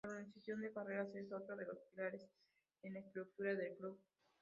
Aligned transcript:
La 0.03 0.13
organización 0.13 0.61
de 0.61 0.73
carreras 0.73 1.13
es 1.15 1.31
otro 1.31 1.55
de 1.55 1.63
los 1.67 1.77
pilares 1.91 2.25
en 2.81 2.93
la 2.95 3.01
estructura 3.01 3.53
del 3.53 3.77
club. 3.77 3.99